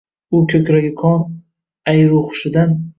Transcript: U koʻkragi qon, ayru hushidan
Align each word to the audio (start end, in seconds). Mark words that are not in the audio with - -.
U 0.37 0.39
koʻkragi 0.53 0.89
qon, 1.03 1.29
ayru 1.95 2.27
hushidan 2.29 2.79